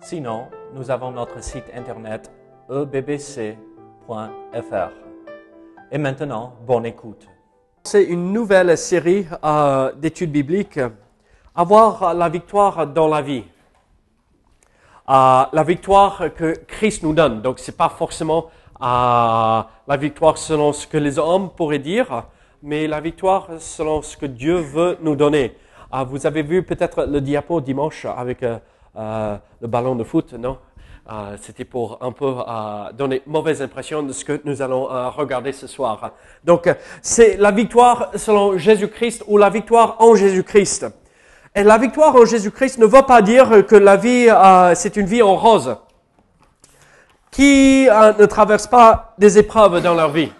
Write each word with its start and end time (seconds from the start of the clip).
Sinon, 0.00 0.46
nous 0.74 0.90
avons 0.90 1.10
notre 1.10 1.42
site 1.42 1.64
internet 1.74 2.30
ebbc.fr. 2.70 3.56
Et 5.90 5.98
maintenant, 5.98 6.54
bonne 6.66 6.86
écoute. 6.86 7.26
C'est 7.82 8.04
une 8.04 8.32
nouvelle 8.32 8.78
série 8.78 9.26
euh, 9.44 9.92
d'études 9.94 10.30
bibliques. 10.30 10.80
Avoir 11.54 12.14
la 12.14 12.28
victoire 12.28 12.86
dans 12.86 13.08
la 13.08 13.22
vie. 13.22 13.44
Euh, 15.08 15.44
la 15.52 15.62
victoire 15.64 16.32
que 16.34 16.54
Christ 16.66 17.02
nous 17.02 17.12
donne. 17.12 17.42
Donc, 17.42 17.58
c'est 17.58 17.76
pas 17.76 17.88
forcément 17.88 18.46
euh, 18.80 19.62
la 19.88 19.96
victoire 19.96 20.38
selon 20.38 20.72
ce 20.72 20.86
que 20.86 20.98
les 20.98 21.18
hommes 21.18 21.50
pourraient 21.50 21.80
dire, 21.80 22.24
mais 22.62 22.86
la 22.86 23.00
victoire 23.00 23.48
selon 23.58 24.00
ce 24.02 24.16
que 24.16 24.26
Dieu 24.26 24.56
veut 24.56 24.96
nous 25.02 25.16
donner. 25.16 25.56
Vous 26.06 26.26
avez 26.26 26.42
vu 26.42 26.62
peut-être 26.62 27.04
le 27.06 27.22
diapo 27.22 27.62
dimanche 27.62 28.04
avec 28.04 28.44
le 28.98 29.66
ballon 29.66 29.94
de 29.94 30.04
foot, 30.04 30.32
non? 30.32 30.58
Euh, 31.10 31.36
C'était 31.40 31.64
pour 31.64 31.96
un 32.02 32.12
peu 32.12 32.34
euh, 32.46 32.92
donner 32.92 33.22
mauvaise 33.26 33.62
impression 33.62 34.02
de 34.02 34.12
ce 34.12 34.24
que 34.26 34.42
nous 34.44 34.60
allons 34.60 34.90
euh, 34.92 35.08
regarder 35.08 35.52
ce 35.52 35.66
soir. 35.66 36.10
Donc, 36.44 36.66
euh, 36.66 36.74
c'est 37.00 37.38
la 37.38 37.50
victoire 37.50 38.10
selon 38.14 38.58
Jésus-Christ 38.58 39.24
ou 39.26 39.38
la 39.38 39.48
victoire 39.48 39.96
en 40.00 40.14
Jésus-Christ? 40.14 40.86
Et 41.54 41.62
la 41.62 41.78
victoire 41.78 42.14
en 42.14 42.26
Jésus-Christ 42.26 42.78
ne 42.78 42.84
veut 42.84 43.06
pas 43.06 43.22
dire 43.22 43.66
que 43.66 43.74
la 43.76 43.96
vie, 43.96 44.28
euh, 44.28 44.74
c'est 44.74 44.96
une 44.96 45.06
vie 45.06 45.22
en 45.22 45.34
rose. 45.34 45.78
Qui 47.30 47.88
euh, 47.88 48.12
ne 48.18 48.26
traverse 48.26 48.66
pas 48.66 49.14
des 49.16 49.38
épreuves 49.38 49.80
dans 49.82 49.94
leur 49.94 50.10
vie? 50.10 50.30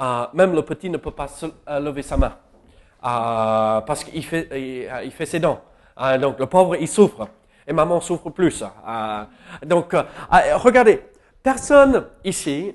Euh, 0.00 0.26
Même 0.32 0.54
le 0.54 0.62
petit 0.62 0.88
ne 0.88 0.96
peut 0.96 1.10
pas 1.10 1.26
euh, 1.42 1.80
lever 1.80 2.02
sa 2.02 2.16
main 2.16 2.32
euh, 3.04 3.80
parce 3.82 4.04
qu'il 4.04 4.24
fait, 4.24 4.48
il, 4.52 4.88
il 5.04 5.10
fait 5.10 5.26
ses 5.26 5.38
dents. 5.40 5.60
Euh, 6.00 6.18
donc 6.18 6.38
le 6.38 6.46
pauvre, 6.46 6.76
il 6.76 6.88
souffre. 6.88 7.28
Et 7.66 7.72
maman 7.72 8.00
souffre 8.00 8.30
plus. 8.30 8.62
Euh, 8.62 9.24
donc, 9.64 9.92
euh, 9.94 10.02
regardez, 10.54 11.02
personne 11.42 12.06
ici 12.24 12.74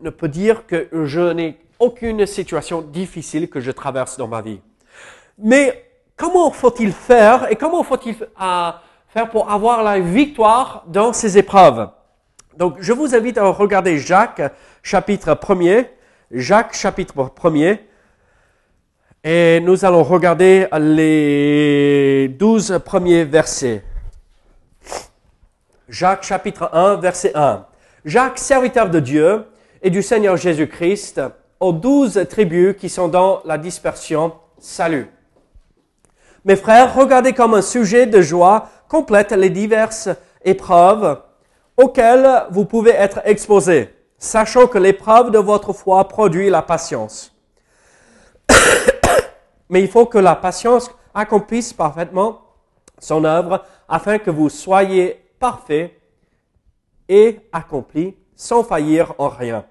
ne 0.00 0.10
peut 0.10 0.28
dire 0.28 0.66
que 0.66 0.88
je 1.04 1.32
n'ai 1.32 1.58
aucune 1.78 2.26
situation 2.26 2.80
difficile 2.82 3.48
que 3.48 3.60
je 3.60 3.70
traverse 3.72 4.16
dans 4.16 4.28
ma 4.28 4.40
vie. 4.40 4.60
Mais 5.38 5.84
comment 6.16 6.50
faut-il 6.50 6.92
faire 6.92 7.50
et 7.50 7.56
comment 7.56 7.82
faut-il 7.82 8.14
faire 8.14 9.30
pour 9.30 9.50
avoir 9.50 9.82
la 9.82 9.98
victoire 9.98 10.84
dans 10.86 11.12
ces 11.12 11.38
épreuves? 11.38 11.88
Donc, 12.56 12.76
je 12.78 12.92
vous 12.92 13.14
invite 13.14 13.38
à 13.38 13.46
regarder 13.46 13.98
Jacques, 13.98 14.42
chapitre 14.82 15.32
1er. 15.34 15.88
Jacques, 16.30 16.74
chapitre 16.74 17.14
1er. 17.14 17.80
Et 19.22 19.60
nous 19.60 19.84
allons 19.84 20.02
regarder 20.02 20.66
les 20.78 22.28
douze 22.28 22.80
premiers 22.82 23.24
versets. 23.24 23.84
Jacques 25.90 26.22
chapitre 26.22 26.70
1, 26.72 26.96
verset 26.96 27.32
1. 27.34 27.66
Jacques, 28.06 28.38
serviteur 28.38 28.88
de 28.88 28.98
Dieu 28.98 29.44
et 29.82 29.90
du 29.90 30.02
Seigneur 30.02 30.38
Jésus-Christ, 30.38 31.20
aux 31.58 31.74
douze 31.74 32.26
tribus 32.30 32.74
qui 32.78 32.88
sont 32.88 33.08
dans 33.08 33.42
la 33.44 33.58
dispersion, 33.58 34.32
salut. 34.58 35.10
Mes 36.46 36.56
frères, 36.56 36.94
regardez 36.94 37.34
comme 37.34 37.52
un 37.52 37.60
sujet 37.60 38.06
de 38.06 38.22
joie 38.22 38.70
complète 38.88 39.32
les 39.32 39.50
diverses 39.50 40.08
épreuves 40.46 41.20
auxquelles 41.76 42.44
vous 42.50 42.64
pouvez 42.64 42.92
être 42.92 43.20
exposés, 43.26 43.90
sachant 44.18 44.66
que 44.66 44.78
l'épreuve 44.78 45.30
de 45.30 45.38
votre 45.38 45.74
foi 45.74 46.08
produit 46.08 46.48
la 46.48 46.62
patience. 46.62 47.36
Mais 49.70 49.80
il 49.80 49.88
faut 49.88 50.04
que 50.06 50.18
la 50.18 50.36
patience 50.36 50.90
accomplisse 51.14 51.72
parfaitement 51.72 52.42
son 52.98 53.24
œuvre 53.24 53.64
afin 53.88 54.18
que 54.18 54.30
vous 54.30 54.50
soyez 54.50 55.24
parfaits 55.38 55.92
et 57.08 57.40
accomplis 57.52 58.16
sans 58.36 58.62
faillir 58.62 59.14
en 59.18 59.28
rien. 59.28 59.64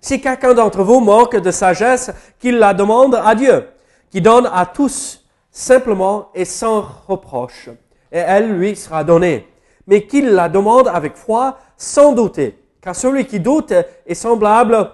Si 0.00 0.20
quelqu'un 0.20 0.54
d'entre 0.54 0.82
vous 0.82 1.00
manque 1.00 1.36
de 1.36 1.50
sagesse, 1.50 2.10
qu'il 2.40 2.58
la 2.58 2.74
demande 2.74 3.14
à 3.14 3.34
Dieu, 3.34 3.68
qui 4.10 4.20
donne 4.20 4.48
à 4.52 4.66
tous 4.66 5.24
simplement 5.50 6.30
et 6.34 6.44
sans 6.44 6.84
reproche, 7.06 7.68
et 8.10 8.18
elle 8.18 8.52
lui 8.52 8.74
sera 8.74 9.04
donnée. 9.04 9.48
Mais 9.86 10.06
qu'il 10.06 10.30
la 10.30 10.48
demande 10.48 10.88
avec 10.88 11.16
foi, 11.16 11.58
sans 11.76 12.12
douter, 12.12 12.58
car 12.80 12.96
celui 12.96 13.26
qui 13.26 13.38
doute 13.38 13.72
est 14.06 14.14
semblable 14.14 14.90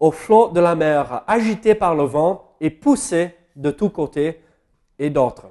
au 0.00 0.10
flot 0.10 0.48
de 0.48 0.60
la 0.60 0.74
mer, 0.74 1.24
agité 1.26 1.74
par 1.74 1.94
le 1.94 2.04
vent 2.04 2.54
et 2.60 2.70
poussé 2.70 3.34
de 3.58 3.70
tous 3.70 3.90
côtés 3.90 4.40
et 4.98 5.10
d'autres. 5.10 5.46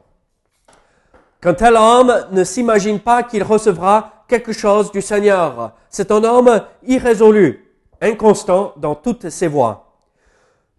Qu'un 1.41 1.53
tel 1.53 1.75
homme 1.75 2.13
ne 2.31 2.43
s'imagine 2.43 2.99
pas 2.99 3.21
qu'il 3.23 3.43
recevra 3.43 4.23
quelque 4.27 4.53
chose 4.53 4.91
du 4.91 5.01
Seigneur. 5.01 5.73
C'est 5.89 6.11
un 6.11 6.23
homme 6.23 6.61
irrésolu, 6.85 7.73
inconstant 8.01 8.73
dans 8.77 8.95
toutes 8.95 9.29
ses 9.29 9.47
voies. 9.47 9.85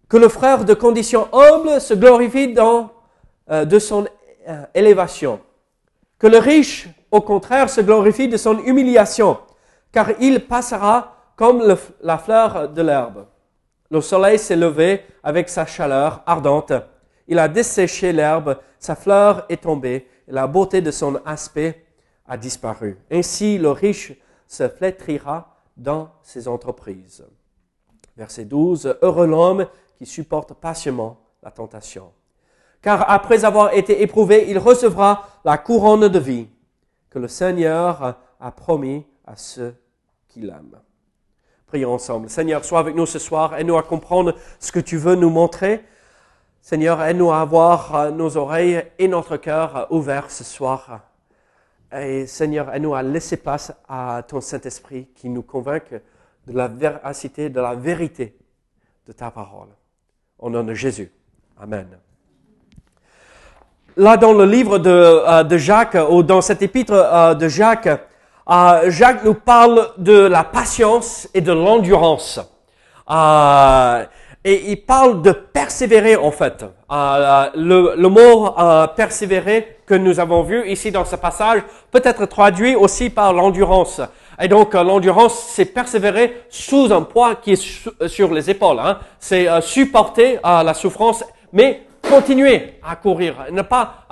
Que 0.09 0.17
le 0.17 0.27
frère 0.27 0.65
de 0.65 0.73
condition 0.73 1.27
humble 1.31 1.79
se 1.79 1.93
glorifie 1.93 2.53
dans, 2.53 2.91
euh, 3.49 3.63
de 3.63 3.79
son 3.79 4.05
euh, 4.47 4.63
élévation. 4.73 5.39
Que 6.17 6.27
le 6.27 6.39
riche, 6.39 6.89
au 7.11 7.21
contraire, 7.21 7.69
se 7.69 7.81
glorifie 7.81 8.27
de 8.27 8.37
son 8.37 8.57
humiliation, 8.59 9.37
car 9.91 10.11
il 10.19 10.45
passera 10.45 11.15
comme 11.35 11.75
la 12.01 12.17
fleur 12.17 12.67
de 12.67 12.81
l'herbe. 12.81 13.25
Le 13.89 14.01
soleil 14.01 14.37
s'est 14.37 14.57
levé 14.57 15.03
avec 15.23 15.47
sa 15.47 15.65
chaleur 15.65 16.21
ardente. 16.25 16.73
Il 17.29 17.37
a 17.37 17.47
desséché 17.47 18.11
l'herbe, 18.11 18.57
sa 18.79 18.95
fleur 18.95 19.45
est 19.49 19.61
tombée, 19.61 20.07
et 20.27 20.31
la 20.31 20.47
beauté 20.47 20.81
de 20.81 20.89
son 20.89 21.15
aspect 21.25 21.85
a 22.27 22.37
disparu. 22.37 22.97
Ainsi, 23.11 23.59
le 23.59 23.69
riche 23.69 24.13
se 24.47 24.67
flétrira 24.67 25.55
dans 25.77 26.09
ses 26.23 26.47
entreprises. 26.47 27.23
Verset 28.17 28.45
12. 28.45 28.97
Heureux 29.03 29.27
l'homme 29.27 29.67
qui 29.95 30.07
supporte 30.07 30.55
patiemment 30.55 31.19
la 31.43 31.51
tentation. 31.51 32.11
Car 32.81 33.09
après 33.09 33.45
avoir 33.45 33.73
été 33.75 34.01
éprouvé, 34.01 34.45
il 34.49 34.57
recevra 34.57 35.27
la 35.45 35.59
couronne 35.59 36.07
de 36.07 36.19
vie 36.19 36.47
que 37.11 37.19
le 37.19 37.27
Seigneur 37.27 38.17
a 38.39 38.51
promis 38.51 39.05
à 39.25 39.35
ceux 39.35 39.75
qui 40.27 40.39
l'aiment. 40.39 40.79
Prions 41.67 41.93
ensemble. 41.93 42.27
Seigneur, 42.29 42.65
sois 42.65 42.79
avec 42.79 42.95
nous 42.95 43.05
ce 43.05 43.19
soir. 43.19 43.55
Aide-nous 43.55 43.77
à 43.77 43.83
comprendre 43.83 44.33
ce 44.59 44.71
que 44.71 44.79
tu 44.79 44.97
veux 44.97 45.13
nous 45.13 45.29
montrer. 45.29 45.85
Seigneur, 46.61 47.01
aide-nous 47.01 47.31
à 47.31 47.41
avoir 47.41 48.11
nos 48.11 48.37
oreilles 48.37 48.83
et 48.97 49.07
notre 49.07 49.37
cœur 49.37 49.87
ouverts 49.89 50.29
ce 50.29 50.43
soir. 50.43 51.01
Et 51.91 52.27
Seigneur, 52.27 52.73
aide-nous 52.73 52.93
à 52.93 53.01
laisser 53.01 53.37
place 53.37 53.73
à 53.87 54.21
ton 54.27 54.41
Saint-Esprit 54.41 55.07
qui 55.15 55.29
nous 55.29 55.41
convainc 55.41 55.91
de 55.91 56.53
la 56.53 56.67
véracité, 56.67 57.49
de 57.49 57.59
la 57.59 57.75
vérité 57.75 58.37
de 59.07 59.13
ta 59.13 59.31
parole. 59.31 59.69
Au 60.37 60.49
nom 60.49 60.63
de 60.63 60.73
Jésus. 60.73 61.11
Amen. 61.59 61.87
Là, 63.97 64.17
dans 64.17 64.33
le 64.33 64.45
livre 64.45 64.77
de, 64.77 64.89
euh, 64.89 65.43
de 65.43 65.57
Jacques, 65.57 65.97
ou 66.09 66.23
dans 66.23 66.41
cet 66.41 66.61
épître 66.61 66.93
euh, 66.93 67.33
de 67.33 67.47
Jacques, 67.47 67.89
euh, 68.49 68.89
Jacques 68.89 69.23
nous 69.23 69.33
parle 69.33 69.89
de 69.97 70.13
la 70.13 70.43
patience 70.43 71.27
et 71.33 71.41
de 71.41 71.51
l'endurance. 71.51 72.39
Euh, 74.45 74.49
et 74.49 74.71
il 74.71 74.77
parle 74.77 75.21
de 75.21 75.31
persévérer 75.31 76.15
en 76.15 76.31
fait. 76.31 76.65
Euh, 76.91 77.49
le, 77.55 77.95
le, 77.97 78.09
mot 78.09 78.57
euh, 78.57 78.87
persévérer 78.87 79.77
que 79.85 79.93
nous 79.93 80.19
avons 80.19 80.43
vu 80.43 80.67
ici 80.69 80.91
dans 80.91 81.05
ce 81.05 81.15
passage 81.15 81.61
peut 81.91 82.01
être 82.03 82.25
traduit 82.25 82.75
aussi 82.75 83.09
par 83.09 83.33
l'endurance. 83.33 84.01
Et 84.41 84.47
donc 84.47 84.75
euh, 84.75 84.83
l'endurance, 84.83 85.37
c'est 85.49 85.65
persévérer 85.65 86.43
sous 86.49 86.91
un 86.91 87.01
poids 87.01 87.35
qui 87.35 87.53
est 87.53 88.07
sur 88.07 88.33
les 88.33 88.49
épaules. 88.49 88.79
Hein. 88.79 88.99
C'est 89.19 89.47
euh, 89.47 89.61
supporter 89.61 90.39
la 90.43 90.73
souffrance, 90.73 91.23
mais 91.51 91.83
continuer 92.01 92.75
à 92.83 92.95
courir, 92.95 93.35
ne 93.51 93.61
pas 93.61 94.05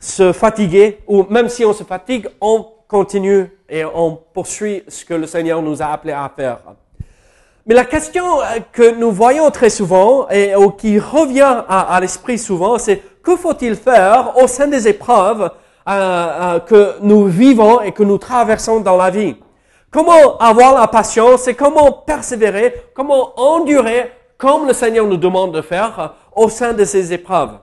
se 0.00 0.32
fatiguer, 0.32 0.98
ou 1.06 1.24
même 1.30 1.48
si 1.48 1.64
on 1.64 1.72
se 1.72 1.84
fatigue, 1.84 2.28
on 2.40 2.66
continue 2.88 3.46
et 3.68 3.84
on 3.84 4.18
poursuit 4.34 4.82
ce 4.88 5.04
que 5.04 5.14
le 5.14 5.26
Seigneur 5.26 5.62
nous 5.62 5.80
a 5.80 5.86
appelé 5.86 6.12
à 6.12 6.30
faire. 6.34 6.58
Mais 7.64 7.74
la 7.74 7.84
question 7.84 8.24
que 8.72 8.96
nous 8.96 9.12
voyons 9.12 9.50
très 9.50 9.70
souvent 9.70 10.28
et 10.28 10.52
qui 10.78 10.98
revient 10.98 11.62
à, 11.68 11.98
l'esprit 12.00 12.38
souvent, 12.38 12.76
c'est 12.76 13.00
que 13.22 13.36
faut-il 13.36 13.76
faire 13.76 14.36
au 14.36 14.48
sein 14.48 14.66
des 14.66 14.88
épreuves 14.88 15.48
euh, 15.88 16.58
que 16.60 16.96
nous 17.02 17.26
vivons 17.26 17.80
et 17.80 17.92
que 17.92 18.02
nous 18.02 18.18
traversons 18.18 18.80
dans 18.80 18.96
la 18.96 19.10
vie? 19.10 19.36
Comment 19.92 20.38
avoir 20.38 20.74
la 20.74 20.88
patience 20.88 21.46
et 21.46 21.54
comment 21.54 21.92
persévérer, 21.92 22.74
comment 22.94 23.38
endurer 23.38 24.10
comme 24.38 24.66
le 24.66 24.72
Seigneur 24.72 25.06
nous 25.06 25.16
demande 25.16 25.54
de 25.54 25.62
faire 25.62 26.14
au 26.34 26.48
sein 26.48 26.72
de 26.72 26.84
ces 26.84 27.12
épreuves? 27.12 27.58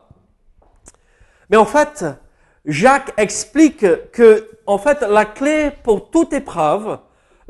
Mais 1.49 1.57
en 1.57 1.65
fait, 1.65 2.05
Jacques 2.65 3.13
explique 3.17 4.11
que, 4.11 4.47
en 4.65 4.77
fait, 4.77 5.01
la 5.01 5.25
clé 5.25 5.71
pour 5.83 6.09
toute 6.09 6.31
épreuve, 6.31 6.99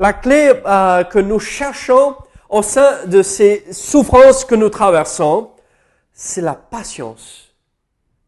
la 0.00 0.14
clé 0.14 0.52
euh, 0.66 1.04
que 1.04 1.18
nous 1.20 1.38
cherchons 1.38 2.16
au 2.50 2.62
sein 2.62 3.06
de 3.06 3.22
ces 3.22 3.64
souffrances 3.72 4.44
que 4.44 4.56
nous 4.56 4.68
traversons, 4.68 5.50
c'est 6.12 6.40
la 6.40 6.54
patience. 6.54 7.54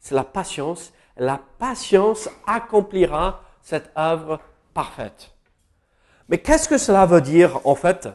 C'est 0.01 0.15
la 0.15 0.25
patience. 0.25 0.93
La 1.17 1.41
patience 1.59 2.29
accomplira 2.47 3.41
cette 3.61 3.91
œuvre 3.99 4.41
parfaite. 4.73 5.31
Mais 6.29 6.39
qu'est-ce 6.39 6.69
que 6.69 6.79
cela 6.79 7.05
veut 7.05 7.21
dire 7.21 7.61
en 7.65 7.75
fait? 7.75 8.09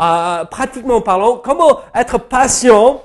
Euh, 0.00 0.44
Pratiquement 0.46 1.00
parlant, 1.00 1.36
comment 1.36 1.80
être 1.94 2.18
patient, 2.18 3.00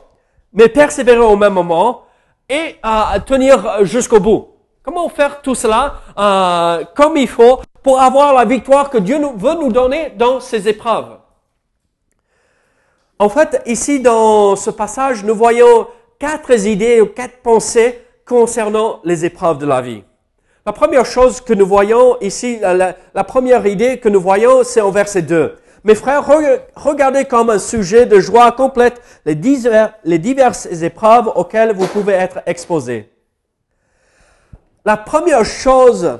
mais 0.51 0.67
persévérer 0.67 1.19
au 1.19 1.37
même 1.37 1.53
moment 1.53 2.05
et 2.49 2.75
euh, 2.83 3.19
tenir 3.25 3.85
jusqu'au 3.85 4.19
bout? 4.19 4.49
Comment 4.81 5.09
faire 5.09 5.41
tout 5.41 5.55
cela 5.55 6.01
euh, 6.17 6.83
comme 6.95 7.17
il 7.17 7.27
faut 7.27 7.61
pour 7.83 8.01
avoir 8.01 8.33
la 8.33 8.45
victoire 8.45 8.89
que 8.89 8.97
Dieu 8.97 9.19
veut 9.35 9.53
nous 9.53 9.71
donner 9.71 10.09
dans 10.11 10.39
ces 10.39 10.67
épreuves? 10.67 11.16
En 13.19 13.29
fait, 13.29 13.61
ici 13.65 13.99
dans 13.99 14.55
ce 14.55 14.69
passage, 14.69 15.23
nous 15.23 15.35
voyons 15.35 15.87
quatre 16.19 16.51
idées 16.65 17.01
ou 17.01 17.07
quatre 17.07 17.37
pensées 17.41 17.99
concernant 18.25 18.99
les 19.03 19.25
épreuves 19.25 19.57
de 19.57 19.65
la 19.65 19.81
vie. 19.81 20.03
La 20.65 20.73
première 20.73 21.05
chose 21.05 21.41
que 21.41 21.53
nous 21.53 21.65
voyons 21.65 22.17
ici, 22.19 22.59
la, 22.59 23.23
première 23.23 23.65
idée 23.65 23.99
que 23.99 24.09
nous 24.09 24.21
voyons, 24.21 24.63
c'est 24.63 24.81
en 24.81 24.91
verset 24.91 25.23
2. 25.23 25.55
Mes 25.83 25.95
frères, 25.95 26.27
regardez 26.75 27.25
comme 27.25 27.49
un 27.49 27.59
sujet 27.59 28.05
de 28.05 28.19
joie 28.19 28.51
complète 28.51 29.01
les, 29.25 29.35
les 30.03 30.19
diverses 30.19 30.65
épreuves 30.83 31.31
auxquelles 31.35 31.73
vous 31.73 31.87
pouvez 31.87 32.13
être 32.13 32.39
exposés. 32.45 33.09
La 34.85 34.97
première 34.97 35.45
chose, 35.45 36.19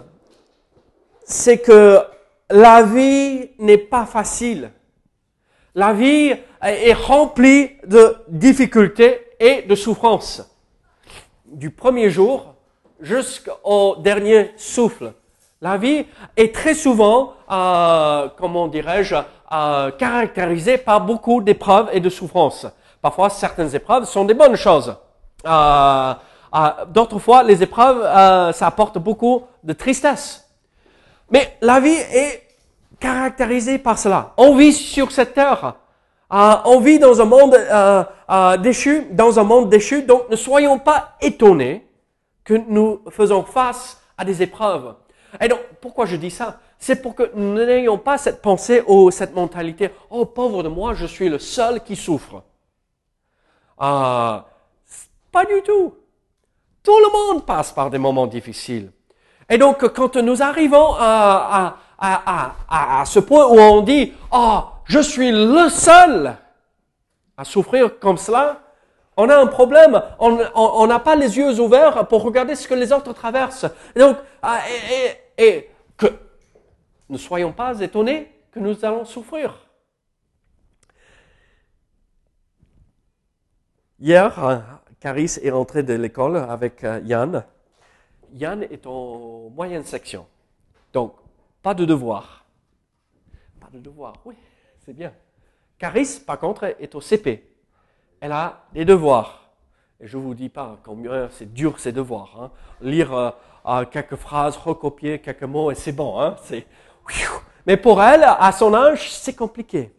c'est 1.26 1.58
que 1.58 2.00
la 2.50 2.84
vie 2.84 3.50
n'est 3.60 3.78
pas 3.78 4.06
facile. 4.06 4.72
La 5.78 5.94
vie 5.94 6.34
est 6.64 6.94
remplie 6.94 7.70
de 7.86 8.18
difficultés 8.30 9.28
et 9.40 9.62
de 9.62 9.76
souffrances. 9.76 10.42
Du 11.46 11.70
premier 11.70 12.10
jour 12.10 12.56
jusqu'au 13.00 13.96
dernier 13.98 14.54
souffle. 14.58 15.14
La 15.62 15.78
vie 15.78 16.04
est 16.36 16.52
très 16.52 16.74
souvent, 16.74 17.34
euh, 17.52 18.28
comment 18.40 18.68
dirais-je, 18.68 19.18
euh, 19.52 19.92
caractérisée 19.92 20.80
par 20.80 21.02
beaucoup 21.02 21.44
d'épreuves 21.44 21.90
et 21.94 22.00
de 22.00 22.10
souffrances. 22.10 22.66
Parfois, 23.00 23.30
certaines 23.30 23.76
épreuves 23.76 24.06
sont 24.06 24.26
des 24.26 24.34
bonnes 24.34 24.56
choses. 24.56 24.96
Euh, 25.46 26.14
D'autres 26.88 27.20
fois, 27.20 27.44
les 27.44 27.62
épreuves, 27.62 28.02
ça 28.54 28.66
apporte 28.66 28.98
beaucoup 28.98 29.44
de 29.64 29.74
tristesse. 29.74 30.50
Mais 31.30 31.56
la 31.62 31.80
vie 31.80 31.90
est 31.92 32.47
caractérisée 33.00 33.78
par 33.78 33.98
cela. 33.98 34.34
On 34.38 34.56
vit 34.56 34.74
sur 34.74 35.12
cette 35.12 35.34
terre. 35.34 35.76
Euh, 36.34 36.56
on 36.66 36.80
vit 36.80 37.00
dans 37.00 37.22
un 37.22 37.26
monde 37.26 37.58
déchu, 38.62 39.08
dans 39.12 39.40
un 39.40 39.44
monde 39.44 39.70
déchu, 39.70 40.04
donc 40.04 40.30
ne 40.30 40.36
soyons 40.36 40.80
pas 40.80 41.16
étonnés 41.22 41.88
que 42.44 42.54
nous 42.54 43.02
faisons 43.10 43.44
face 43.44 44.02
à 44.18 44.26
des 44.26 44.42
épreuves. 44.42 44.96
Et 45.40 45.48
donc, 45.48 45.60
pourquoi 45.82 46.06
je 46.06 46.16
dis 46.16 46.32
ça? 46.32 46.60
C'est 46.80 47.02
pour 47.02 47.16
que 47.16 47.32
nous 47.36 47.54
n'ayons 47.54 47.98
pas 47.98 48.18
cette 48.18 48.42
pensée 48.42 48.84
ou 48.88 49.12
cette 49.12 49.36
mentalité, 49.36 49.90
oh 50.10 50.26
pauvre 50.26 50.64
de 50.64 50.70
moi, 50.70 50.94
je 50.94 51.06
suis 51.06 51.30
le 51.30 51.40
seul 51.40 51.84
qui 51.84 51.96
souffre. 51.96 52.44
Ah, 53.78 54.46
pas 55.32 55.46
du 55.46 55.62
tout. 55.64 55.94
Tout 56.84 56.98
le 56.98 57.12
monde 57.12 57.46
passe 57.46 57.72
par 57.72 57.90
des 57.90 57.98
moments 57.98 58.28
difficiles. 58.28 58.92
Et 59.50 59.58
donc, 59.58 59.88
quand 59.94 60.16
nous 60.18 60.42
arrivons 60.42 60.96
à, 60.98 61.78
à, 61.98 63.04
ce 63.06 63.20
point 63.20 63.48
où 63.48 63.60
on 63.60 63.82
dit, 63.82 64.14
oh, 64.32 64.60
je 64.86 65.00
suis 65.00 65.32
le 65.32 65.70
seul 65.70 66.36
à 67.36 67.44
souffrir 67.44 68.00
comme 68.00 68.18
cela, 68.18 68.62
on 69.16 69.30
a 69.30 69.38
un 69.38 69.48
problème. 69.48 70.02
On 70.20 70.88
n'a 70.88 71.00
pas 71.00 71.16
les 71.16 71.38
yeux 71.38 71.60
ouverts 71.60 72.08
pour 72.08 72.24
regarder 72.24 72.56
ce 72.56 72.68
que 72.68 72.76
les 72.76 72.92
autres 72.92 73.14
traversent. 73.14 73.66
Et 73.96 74.00
donc, 74.00 74.18
ah, 74.42 74.60
et, 75.38 75.70
que 75.98 76.08
ne 77.10 77.18
soyons 77.18 77.52
pas 77.52 77.80
étonnés 77.80 78.32
que 78.52 78.60
nous 78.60 78.86
allons 78.86 79.06
souffrir. 79.06 79.56
Hier, 84.00 84.64
Caris 85.00 85.40
est 85.42 85.50
rentré 85.50 85.82
de 85.82 85.94
l'école 85.94 86.38
avec 86.38 86.84
euh, 86.84 87.00
Yann. 87.04 87.44
Yann 88.34 88.62
est 88.64 88.86
en 88.86 89.50
moyenne 89.50 89.84
section. 89.84 90.28
Donc, 90.94 91.16
pas 91.68 91.74
de 91.74 91.84
devoir. 91.84 92.46
Pas 93.60 93.68
de 93.74 93.80
devoir, 93.80 94.14
oui, 94.24 94.36
c'est 94.86 94.94
bien. 94.94 95.12
Caris, 95.78 96.22
par 96.26 96.40
contre, 96.40 96.64
est 96.64 96.96
au 96.96 97.02
CP 97.02 97.44
elle 98.22 98.32
a 98.32 98.64
des 98.74 98.86
devoirs. 98.86 99.50
Et 100.00 100.08
je 100.08 100.16
vous 100.16 100.34
dis 100.34 100.48
pas 100.48 100.80
combien 100.82 101.28
c'est 101.30 101.54
dur 101.54 101.78
ces 101.78 101.92
devoirs. 101.92 102.38
Hein. 102.40 102.52
Lire 102.80 103.14
euh, 103.14 103.32
euh, 103.66 103.84
quelques 103.84 104.16
phrases, 104.16 104.56
recopier 104.56 105.20
quelques 105.20 105.44
mots 105.44 105.70
et 105.70 105.76
c'est 105.76 105.92
bon. 105.92 106.18
Hein. 106.22 106.38
Mais 107.66 107.76
pour 107.76 108.02
elle, 108.02 108.24
à 108.24 108.54
son 108.54 108.74
âge, 108.74 109.12
c'est 109.12 109.36
compliqué. 109.36 109.94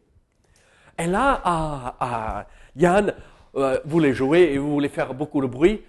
Elle 0.96 1.14
a, 1.14 1.42
à, 1.44 2.46
Yann 2.76 3.14
euh, 3.56 3.78
voulait 3.84 4.12
jouer 4.12 4.50
et 4.52 4.58
voulait 4.58 4.88
faire 4.88 5.14
beaucoup 5.14 5.40
de 5.40 5.46
bruit. 5.46 5.82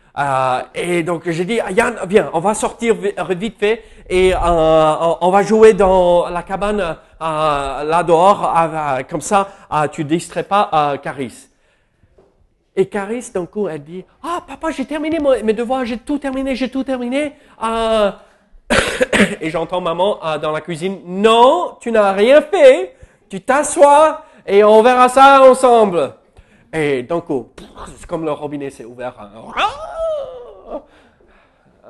et 0.76 1.04
donc 1.04 1.30
j'ai 1.30 1.46
dit, 1.46 1.60
Yann, 1.72 1.96
viens, 2.08 2.30
on 2.34 2.40
va 2.40 2.54
sortir 2.54 2.96
vite 3.30 3.58
fait 3.60 3.84
et 4.10 4.34
on 4.36 5.30
va 5.32 5.44
jouer 5.44 5.74
dans 5.74 6.30
la 6.30 6.44
cabane 6.44 6.98
là 7.20 8.04
dehors. 8.04 8.54
comme 9.10 9.22
ça, 9.22 9.48
tu 9.92 10.04
distrais 10.04 10.44
pas 10.44 10.98
Caris. 11.02 11.50
Et 12.80 12.86
Caris, 12.86 13.30
d'un 13.34 13.46
coup, 13.46 13.68
elle 13.68 13.84
dit, 13.84 14.06
ah, 14.24 14.42
papa, 14.48 14.72
j'ai 14.72 14.86
terminé 14.86 15.18
mes 15.44 15.52
devoirs, 15.52 15.84
j'ai 15.84 15.98
tout 15.98 16.18
terminé, 16.18 16.56
j'ai 16.56 16.70
tout 16.70 16.86
terminé. 16.86 17.34
Euh, 17.62 18.10
et 19.42 19.50
j'entends 19.50 19.82
maman 19.82 20.18
euh, 20.24 20.38
dans 20.38 20.52
la 20.52 20.62
cuisine, 20.62 21.00
non, 21.06 21.76
tu 21.82 21.92
n'as 21.92 22.14
rien 22.14 22.42
fait, 22.42 22.96
tu 23.30 23.42
t'assois 23.42 24.24
et 24.48 24.64
on 24.64 24.82
verra 24.82 25.10
ça 25.10 25.42
ensemble. 25.44 26.14
Et 26.72 27.04
d'un 27.04 27.22
coup, 27.22 27.52
c'est 27.98 28.06
comme 28.06 28.26
le 28.26 28.32
robinet 28.32 28.70
s'est 28.70 28.86
ouvert. 28.86 29.20
Hein. 29.20 30.82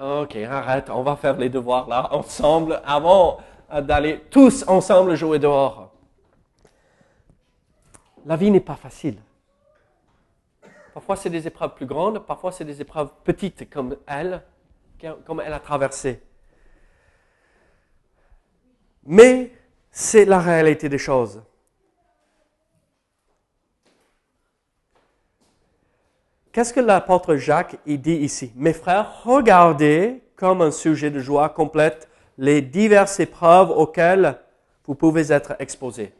Ok, 0.01 0.37
arrête, 0.37 0.89
on 0.89 1.03
va 1.03 1.17
faire 1.17 1.35
les 1.37 1.49
devoirs 1.49 1.87
là, 1.89 2.13
ensemble, 2.13 2.81
avant 2.85 3.39
d'aller 3.69 4.21
tous 4.29 4.65
ensemble 4.67 5.15
jouer 5.15 5.39
dehors. 5.39 5.91
La 8.25 8.37
vie 8.37 8.49
n'est 8.49 8.61
pas 8.61 8.75
facile. 8.75 9.17
Parfois, 10.93 11.17
c'est 11.17 11.29
des 11.29 11.47
épreuves 11.47 11.75
plus 11.75 11.85
grandes, 11.85 12.19
parfois, 12.19 12.51
c'est 12.53 12.63
des 12.63 12.81
épreuves 12.81 13.11
petites 13.23 13.69
comme 13.69 13.97
elle, 14.07 14.41
comme 15.25 15.41
elle 15.41 15.53
a 15.53 15.59
traversé. 15.59 16.23
Mais 19.05 19.51
c'est 19.91 20.25
la 20.25 20.39
réalité 20.39 20.87
des 20.87 20.97
choses. 20.97 21.41
Qu'est-ce 26.51 26.73
que 26.73 26.79
l'apôtre 26.79 27.35
Jacques 27.35 27.77
dit 27.85 28.15
ici? 28.15 28.51
Mes 28.55 28.73
frères, 28.73 29.23
regardez 29.23 30.23
comme 30.35 30.61
un 30.61 30.71
sujet 30.71 31.11
de 31.11 31.19
joie 31.19 31.49
complète 31.49 32.09
les 32.37 32.61
diverses 32.61 33.19
épreuves 33.19 33.69
auxquelles 33.69 34.37
vous 34.85 34.95
pouvez 34.95 35.31
être 35.31 35.55
exposés 35.59 36.13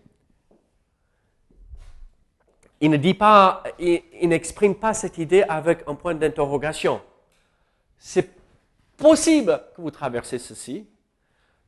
il 2.82 2.90
ne 2.90 2.98
dit 2.98 3.14
pas, 3.14 3.64
il, 3.78 4.30
n'exprime 4.30 4.76
pas 4.76 4.94
cette 4.94 5.18
idée 5.18 5.44
avec 5.44 5.84
un 5.88 5.96
point 5.96 6.16
d'interrogation. 6.16 7.02
C'est 7.98 8.30
possible 8.98 9.62
que 9.76 9.82
vous 9.82 9.92
traversez 9.92 10.40
ceci. 10.40 10.88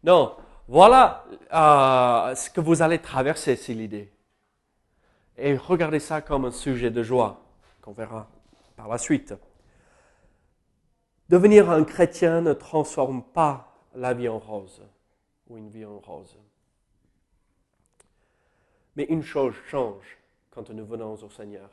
Non, 0.03 0.35
voilà 0.67 1.25
euh, 1.53 2.35
ce 2.35 2.49
que 2.49 2.61
vous 2.61 2.81
allez 2.81 2.99
traverser, 2.99 3.55
c'est 3.55 3.73
l'idée. 3.73 4.11
Et 5.37 5.55
regardez 5.57 5.99
ça 5.99 6.21
comme 6.21 6.45
un 6.45 6.51
sujet 6.51 6.91
de 6.91 7.03
joie, 7.03 7.41
qu'on 7.81 7.91
verra 7.91 8.27
par 8.81 8.89
la 8.89 8.97
suite. 8.97 9.35
Devenir 11.29 11.69
un 11.69 11.83
chrétien 11.83 12.41
ne 12.41 12.51
transforme 12.53 13.21
pas 13.21 13.77
la 13.93 14.15
vie 14.15 14.27
en 14.27 14.39
rose 14.39 14.81
ou 15.47 15.59
une 15.59 15.69
vie 15.69 15.85
en 15.85 15.99
rose. 15.99 16.35
Mais 18.95 19.03
une 19.03 19.21
chose 19.21 19.53
change 19.67 20.17
quand 20.49 20.71
nous 20.71 20.83
venons 20.83 21.13
au 21.13 21.29
Seigneur. 21.29 21.69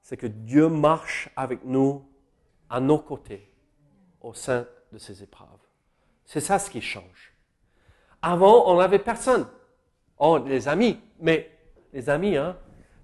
C'est 0.00 0.16
que 0.16 0.26
Dieu 0.26 0.70
marche 0.70 1.28
avec 1.36 1.62
nous 1.62 2.08
à 2.70 2.80
nos 2.80 2.98
côtés 2.98 3.52
au 4.22 4.32
sein 4.32 4.66
de 4.92 4.96
ces 4.96 5.22
épreuves. 5.22 5.46
C'est 6.24 6.40
ça 6.40 6.58
ce 6.58 6.70
qui 6.70 6.80
change. 6.80 7.34
Avant, 8.22 8.66
on 8.72 8.78
n'avait 8.78 8.98
personne. 8.98 9.46
Oh, 10.18 10.38
les 10.38 10.68
amis, 10.68 10.98
mais 11.20 11.54
les 11.92 12.08
amis, 12.08 12.34
hein, 12.34 12.56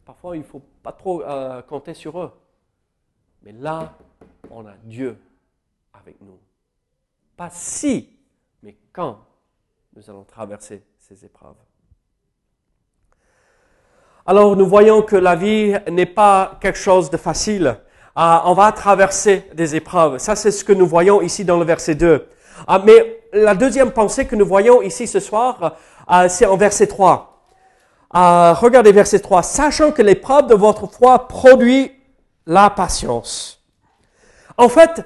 parfois 0.07 0.38
il 0.38 0.43
faut 0.43 0.62
pas 0.84 0.92
trop 0.92 1.22
euh, 1.22 1.62
compter 1.62 1.94
sur 1.94 2.20
eux. 2.20 2.30
Mais 3.42 3.52
là, 3.52 3.94
on 4.50 4.66
a 4.66 4.74
Dieu 4.84 5.18
avec 5.94 6.20
nous. 6.20 6.38
Pas 7.36 7.48
si, 7.50 8.10
mais 8.62 8.76
quand 8.92 9.18
nous 9.96 10.08
allons 10.10 10.24
traverser 10.24 10.84
ces 10.98 11.24
épreuves. 11.24 11.56
Alors 14.26 14.56
nous 14.56 14.66
voyons 14.66 15.00
que 15.00 15.16
la 15.16 15.34
vie 15.36 15.74
n'est 15.90 16.06
pas 16.06 16.58
quelque 16.60 16.78
chose 16.78 17.10
de 17.10 17.16
facile. 17.16 17.78
Ah, 18.14 18.44
on 18.46 18.52
va 18.52 18.70
traverser 18.70 19.50
des 19.54 19.76
épreuves. 19.76 20.18
Ça, 20.18 20.36
c'est 20.36 20.50
ce 20.50 20.64
que 20.64 20.72
nous 20.72 20.86
voyons 20.86 21.22
ici 21.22 21.44
dans 21.44 21.58
le 21.58 21.64
verset 21.64 21.94
2. 21.94 22.28
Ah, 22.66 22.78
mais 22.78 23.22
la 23.32 23.54
deuxième 23.54 23.90
pensée 23.90 24.26
que 24.26 24.36
nous 24.36 24.46
voyons 24.46 24.82
ici 24.82 25.06
ce 25.06 25.18
soir, 25.18 25.78
ah, 26.06 26.28
c'est 26.28 26.46
en 26.46 26.56
verset 26.58 26.86
3. 26.86 27.33
Regardez 28.14 28.92
verset 28.92 29.21
3. 29.21 29.42
Sachant 29.42 29.92
que 29.92 30.02
l'épreuve 30.02 30.47
de 30.47 30.54
votre 30.54 30.87
foi 30.87 31.28
produit 31.28 31.92
la 32.47 32.71
patience. 32.71 33.61
En 34.56 34.68
fait, 34.68 35.04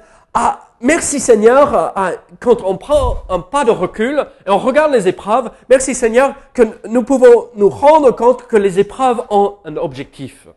merci 0.81 1.19
Seigneur, 1.19 1.93
quand 2.39 2.61
on 2.63 2.77
prend 2.77 3.23
un 3.29 3.39
pas 3.39 3.65
de 3.65 3.71
recul 3.71 4.25
et 4.45 4.49
on 4.49 4.59
regarde 4.59 4.91
les 4.91 5.07
épreuves, 5.07 5.51
merci 5.69 5.95
Seigneur 5.95 6.35
que 6.53 6.63
nous 6.87 7.03
pouvons 7.03 7.47
nous 7.55 7.69
rendre 7.69 8.11
compte 8.11 8.47
que 8.47 8.57
les 8.57 8.79
épreuves 8.79 9.23
ont 9.29 9.57
un 9.65 9.77
objectif. 9.77 10.47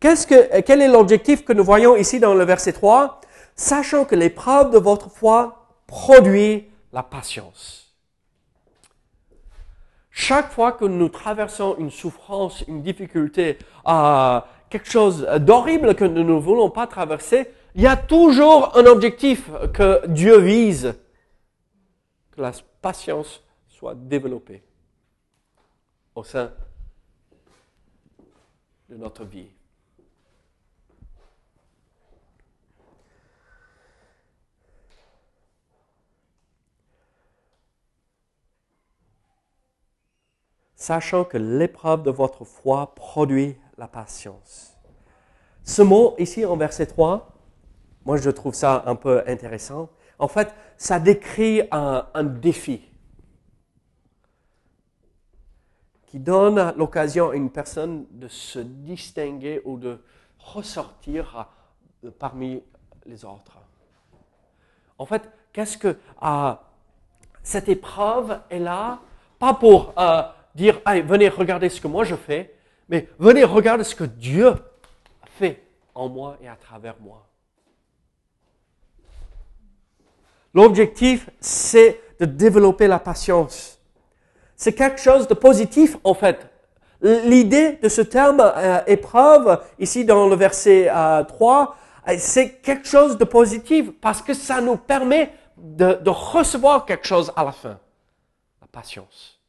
Que, 0.00 0.60
quel 0.60 0.80
est 0.80 0.88
l'objectif 0.88 1.44
que 1.44 1.52
nous 1.52 1.64
voyons 1.64 1.94
ici 1.94 2.20
dans 2.20 2.34
le 2.34 2.44
verset 2.44 2.72
3 2.72 3.20
Sachant 3.54 4.06
que 4.06 4.14
l'épreuve 4.14 4.70
de 4.70 4.78
votre 4.78 5.10
foi 5.10 5.66
produit 5.86 6.70
la 6.92 7.02
patience. 7.02 7.89
Chaque 10.10 10.50
fois 10.50 10.72
que 10.72 10.84
nous 10.84 11.08
traversons 11.08 11.76
une 11.78 11.90
souffrance, 11.90 12.64
une 12.66 12.82
difficulté, 12.82 13.58
euh, 13.86 14.40
quelque 14.68 14.90
chose 14.90 15.26
d'horrible 15.40 15.94
que 15.94 16.04
nous 16.04 16.24
ne 16.24 16.38
voulons 16.38 16.70
pas 16.70 16.86
traverser, 16.86 17.48
il 17.74 17.82
y 17.82 17.86
a 17.86 17.96
toujours 17.96 18.76
un 18.76 18.86
objectif 18.86 19.48
que 19.72 20.06
Dieu 20.08 20.38
vise, 20.38 20.94
que 22.32 22.40
la 22.40 22.52
patience 22.82 23.42
soit 23.68 23.94
développée 23.94 24.62
au 26.14 26.24
sein 26.24 26.52
de 28.88 28.96
notre 28.96 29.24
vie. 29.24 29.48
Sachant 40.80 41.24
que 41.24 41.36
l'épreuve 41.36 42.02
de 42.02 42.10
votre 42.10 42.44
foi 42.44 42.94
produit 42.94 43.54
la 43.76 43.86
patience. 43.86 44.74
Ce 45.62 45.82
mot 45.82 46.14
ici 46.18 46.46
en 46.46 46.56
verset 46.56 46.86
3, 46.86 47.36
moi 48.06 48.16
je 48.16 48.30
trouve 48.30 48.54
ça 48.54 48.82
un 48.86 48.96
peu 48.96 49.22
intéressant. 49.26 49.90
En 50.18 50.26
fait, 50.26 50.54
ça 50.78 50.98
décrit 50.98 51.62
un, 51.70 52.24
défi 52.24 52.82
qui 56.06 56.18
donne 56.18 56.72
l'occasion 56.78 57.28
à 57.28 57.36
une 57.36 57.50
personne 57.50 58.06
de 58.12 58.28
se 58.28 58.58
distinguer 58.58 59.60
ou 59.66 59.76
de 59.76 60.02
ressortir 60.38 61.46
parmi 62.18 62.62
les 63.04 63.26
autres. 63.26 63.58
En 64.96 65.04
fait, 65.04 65.30
qu'est-ce 65.52 65.76
que 65.76 65.98
euh, 66.22 66.54
cette 67.42 67.68
épreuve 67.68 68.40
est 68.48 68.58
là, 68.58 69.00
pas 69.38 69.54
pour 69.54 69.92
euh, 69.98 70.22
dire, 70.54 70.80
allez, 70.84 71.02
venez 71.02 71.28
regarder 71.28 71.68
ce 71.68 71.80
que 71.80 71.88
moi 71.88 72.04
je 72.04 72.14
fais, 72.14 72.54
mais 72.88 73.08
venez 73.18 73.44
regarder 73.44 73.84
ce 73.84 73.94
que 73.94 74.04
Dieu 74.04 74.54
fait 75.38 75.62
en 75.94 76.08
moi 76.08 76.36
et 76.42 76.48
à 76.48 76.56
travers 76.56 76.96
moi. 77.00 77.26
L'objectif, 80.52 81.30
c'est 81.40 82.00
de 82.18 82.24
développer 82.24 82.88
la 82.88 82.98
patience. 82.98 83.78
C'est 84.56 84.74
quelque 84.74 85.00
chose 85.00 85.28
de 85.28 85.34
positif, 85.34 85.96
en 86.04 86.14
fait. 86.14 86.48
L'idée 87.00 87.78
de 87.82 87.88
ce 87.88 88.02
terme 88.02 88.40
euh, 88.40 88.80
épreuve, 88.86 89.62
ici 89.78 90.04
dans 90.04 90.28
le 90.28 90.36
verset 90.36 90.90
3, 91.28 91.76
euh, 92.08 92.14
c'est 92.18 92.60
quelque 92.60 92.86
chose 92.86 93.16
de 93.16 93.24
positif 93.24 93.90
parce 94.02 94.20
que 94.20 94.34
ça 94.34 94.60
nous 94.60 94.76
permet 94.76 95.32
de 95.56 96.10
recevoir 96.10 96.84
quelque 96.84 97.06
chose 97.06 97.32
à 97.36 97.44
la 97.44 97.52
fin. 97.52 97.78
La 98.60 98.66
patience. 98.70 99.39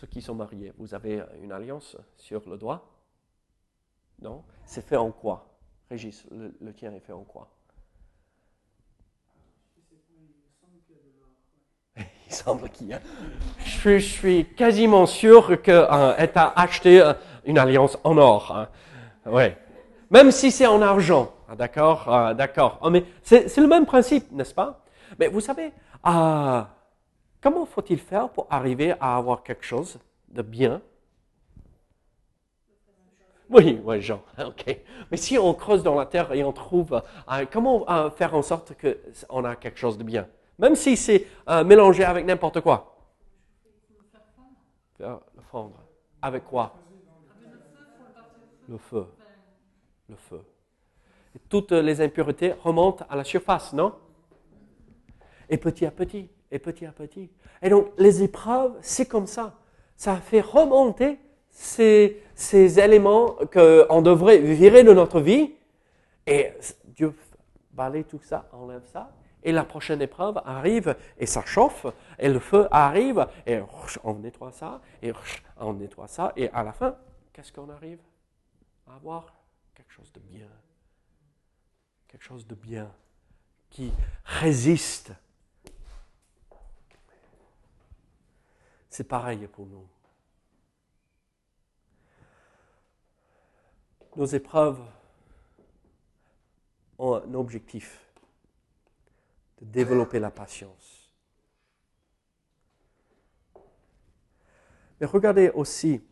Ceux 0.00 0.06
qui 0.06 0.22
sont 0.22 0.34
mariés, 0.34 0.72
vous 0.78 0.94
avez 0.94 1.22
une 1.42 1.52
alliance 1.52 1.94
sur 2.16 2.48
le 2.48 2.56
doigt? 2.56 2.88
Non? 4.22 4.42
C'est 4.64 4.80
fait 4.80 4.96
en 4.96 5.10
quoi? 5.10 5.46
Régis, 5.90 6.24
le, 6.30 6.72
tien 6.72 6.94
est 6.94 7.00
fait 7.00 7.12
en 7.12 7.24
quoi? 7.24 7.50
Il 11.98 12.32
semble 12.32 12.70
qu'il 12.70 12.86
y 12.86 12.94
a. 12.94 13.00
Je, 13.58 13.98
suis 13.98 14.46
quasiment 14.54 15.04
sûr 15.04 15.60
que 15.60 15.70
euh, 15.70 15.86
a 16.34 16.62
acheté 16.62 17.02
euh, 17.02 17.12
une 17.44 17.58
alliance 17.58 17.98
en 18.02 18.16
or. 18.16 18.56
Hein. 18.56 18.68
Ouais. 19.30 19.58
Même 20.08 20.30
si 20.30 20.50
c'est 20.50 20.66
en 20.66 20.80
argent. 20.80 21.30
Ah, 21.46 21.56
d'accord, 21.56 22.04
ah, 22.08 22.32
d'accord. 22.32 22.78
Oh, 22.80 22.88
mais 22.88 23.04
c'est 23.22 23.54
le 23.58 23.68
même 23.68 23.84
principe, 23.84 24.32
n'est-ce 24.32 24.54
pas? 24.54 24.82
Mais 25.18 25.28
vous 25.28 25.40
savez, 25.42 25.72
ah, 26.02 26.70
Comment 27.40 27.64
faut-il 27.64 27.98
faire 27.98 28.28
pour 28.28 28.46
arriver 28.50 28.92
à 29.00 29.16
avoir 29.16 29.42
quelque 29.42 29.64
chose 29.64 29.98
de 30.28 30.42
bien? 30.42 30.82
Oui, 33.48 33.80
oui, 33.82 34.00
Jean, 34.00 34.22
ok. 34.38 34.78
Mais 35.10 35.16
si 35.16 35.36
on 35.36 35.52
creuse 35.54 35.82
dans 35.82 35.96
la 35.96 36.06
terre 36.06 36.32
et 36.32 36.44
on 36.44 36.52
trouve, 36.52 37.02
euh, 37.30 37.46
comment 37.50 37.88
euh, 37.90 38.10
faire 38.10 38.34
en 38.34 38.42
sorte 38.42 38.74
qu'on 38.80 39.44
a 39.44 39.56
quelque 39.56 39.78
chose 39.78 39.98
de 39.98 40.04
bien? 40.04 40.28
Même 40.58 40.76
si 40.76 40.96
c'est 40.96 41.26
euh, 41.48 41.64
mélangé 41.64 42.04
avec 42.04 42.24
n'importe 42.26 42.60
quoi. 42.60 42.96
Le 45.00 45.16
fondre. 45.50 45.82
Avec 46.20 46.44
quoi? 46.44 46.74
Le 48.68 48.76
feu. 48.76 49.06
Le 50.08 50.16
feu. 50.16 50.42
Et 51.34 51.38
toutes 51.48 51.72
les 51.72 52.00
impuretés 52.00 52.52
remontent 52.52 53.04
à 53.08 53.16
la 53.16 53.24
surface, 53.24 53.72
non? 53.72 53.94
Et 55.48 55.56
petit 55.56 55.86
à 55.86 55.90
petit, 55.90 56.28
et 56.50 56.58
petit 56.58 56.86
à 56.86 56.92
petit. 56.92 57.30
Et 57.62 57.68
donc, 57.68 57.92
les 57.98 58.22
épreuves, 58.22 58.76
c'est 58.80 59.06
comme 59.06 59.26
ça. 59.26 59.58
Ça 59.96 60.16
fait 60.16 60.40
remonter 60.40 61.18
ces, 61.50 62.22
ces 62.34 62.80
éléments 62.80 63.36
qu'on 63.52 64.02
devrait 64.02 64.38
virer 64.38 64.82
de 64.82 64.92
notre 64.92 65.20
vie. 65.20 65.54
Et 66.26 66.52
Dieu 66.84 67.14
balaye 67.72 68.04
tout 68.04 68.20
ça, 68.22 68.48
enlève 68.52 68.84
ça. 68.86 69.12
Et 69.42 69.52
la 69.52 69.64
prochaine 69.64 70.02
épreuve 70.02 70.40
arrive 70.44 70.96
et 71.18 71.26
ça 71.26 71.44
chauffe. 71.46 71.86
Et 72.18 72.28
le 72.28 72.38
feu 72.38 72.68
arrive 72.70 73.26
et 73.46 73.60
on 74.04 74.14
nettoie 74.14 74.52
ça. 74.52 74.80
Et 75.02 75.12
on 75.56 75.74
nettoie 75.74 76.08
ça. 76.08 76.32
Et 76.36 76.50
à 76.50 76.62
la 76.62 76.72
fin, 76.72 76.96
qu'est-ce 77.32 77.52
qu'on 77.52 77.68
arrive 77.70 78.00
à 78.86 78.96
avoir? 78.96 79.34
Quelque 79.74 79.92
chose 79.92 80.12
de 80.12 80.20
bien. 80.20 80.48
Quelque 82.08 82.24
chose 82.24 82.46
de 82.46 82.54
bien 82.54 82.90
qui 83.70 83.92
résiste 84.24 85.12
C'est 88.90 89.04
pareil 89.04 89.46
pour 89.46 89.66
nous. 89.66 89.86
Nos 94.16 94.26
épreuves 94.26 94.80
ont 96.98 97.14
un 97.14 97.34
objectif 97.34 98.04
de 99.60 99.66
développer 99.66 100.18
la 100.18 100.32
patience. 100.32 101.12
Mais 105.00 105.06
regardez 105.06 105.50
aussi 105.50 106.02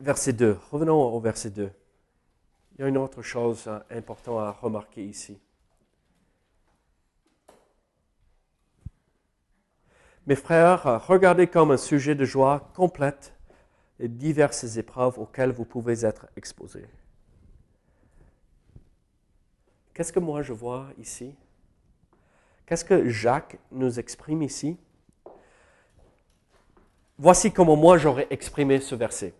verset 0.00 0.32
2. 0.32 0.58
Revenons 0.70 1.14
au 1.14 1.20
verset 1.20 1.50
2. 1.50 1.70
Il 2.72 2.80
y 2.80 2.84
a 2.84 2.88
une 2.88 2.96
autre 2.96 3.20
chose 3.20 3.70
importante 3.90 4.40
à 4.40 4.52
remarquer 4.52 5.04
ici. 5.04 5.38
Mes 10.28 10.36
frères, 10.36 11.06
regardez 11.06 11.46
comme 11.46 11.70
un 11.70 11.78
sujet 11.78 12.14
de 12.14 12.26
joie 12.26 12.70
complète 12.74 13.32
les 13.98 14.08
diverses 14.08 14.76
épreuves 14.76 15.18
auxquelles 15.18 15.52
vous 15.52 15.64
pouvez 15.64 16.04
être 16.04 16.26
exposés. 16.36 16.84
Qu'est-ce 19.94 20.12
que 20.12 20.20
moi 20.20 20.42
je 20.42 20.52
vois 20.52 20.88
ici? 20.98 21.34
Qu'est-ce 22.66 22.84
que 22.84 23.08
Jacques 23.08 23.58
nous 23.72 23.98
exprime 23.98 24.42
ici? 24.42 24.76
Voici 27.16 27.50
comment 27.50 27.76
moi 27.76 27.96
j'aurais 27.96 28.26
exprimé 28.28 28.80
ce 28.80 28.94
verset. 28.94 29.32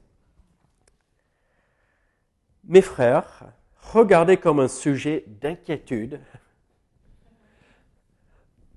Mes 2.64 2.80
frères, 2.80 3.44
regardez 3.92 4.38
comme 4.38 4.60
un 4.60 4.68
sujet 4.68 5.24
d'inquiétude 5.26 6.18